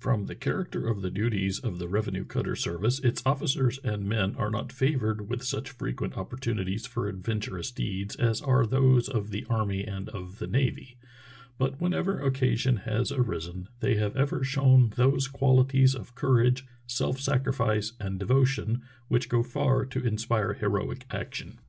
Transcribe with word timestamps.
From 0.00 0.26
the 0.26 0.34
character 0.34 0.88
of 0.88 1.02
the 1.02 1.10
duties 1.12 1.60
of 1.60 1.78
the 1.78 1.86
revenue 1.86 2.24
cutter 2.24 2.56
service 2.56 2.98
its 2.98 3.22
officers 3.24 3.78
and 3.84 4.08
men 4.08 4.34
are 4.34 4.50
not 4.50 4.72
favored 4.72 5.28
with 5.30 5.44
such 5.44 5.70
frequent 5.70 6.16
opportunities 6.16 6.84
for 6.84 7.06
adventurous 7.06 7.70
deeds 7.70 8.16
as 8.16 8.40
are 8.42 8.66
those 8.66 9.08
of 9.08 9.30
the 9.30 9.46
army 9.48 9.84
and 9.84 10.08
of 10.08 10.40
the 10.40 10.48
navy, 10.48 10.96
but 11.58 11.80
whenever 11.80 12.18
occasion 12.22 12.78
has 12.78 13.12
arisen 13.12 13.68
they 13.78 13.94
have 13.94 14.16
ever 14.16 14.42
shown 14.42 14.90
those 14.96 15.28
quali 15.28 15.62
ties 15.64 15.94
of 15.94 16.16
courage, 16.16 16.66
self 16.88 17.20
sacrifice, 17.20 17.92
and 18.00 18.18
devotion 18.18 18.82
which 19.06 19.28
go 19.28 19.44
far 19.44 19.84
to 19.86 20.04
inspire 20.04 20.54
heroic 20.54 21.04
action. 21.12 21.60